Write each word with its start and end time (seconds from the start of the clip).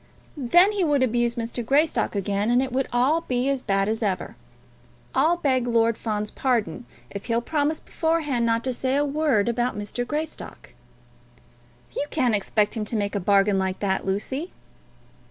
"Then 0.35 0.71
he 0.71 0.83
would 0.83 1.03
abuse 1.03 1.35
Mr. 1.35 1.63
Greystock 1.63 2.15
again, 2.15 2.49
and 2.49 2.59
it 2.63 2.71
would 2.71 2.87
all 2.91 3.21
be 3.21 3.47
as 3.49 3.61
bad 3.61 3.87
as 3.87 4.01
ever. 4.01 4.35
I'll 5.13 5.37
beg 5.37 5.67
Lord 5.67 5.95
Fawn's 5.95 6.31
pardon 6.31 6.87
if 7.11 7.25
he'll 7.27 7.39
promise 7.39 7.79
beforehand 7.79 8.43
not 8.43 8.63
to 8.63 8.73
say 8.73 8.95
a 8.95 9.05
word 9.05 9.47
about 9.47 9.77
Mr. 9.77 10.03
Greystock." 10.07 10.71
"You 11.95 12.07
can't 12.09 12.33
expect 12.33 12.73
him 12.75 12.83
to 12.85 12.95
make 12.95 13.13
a 13.13 13.19
bargain 13.19 13.59
like 13.59 13.77
that, 13.81 14.03
Lucy." 14.03 14.51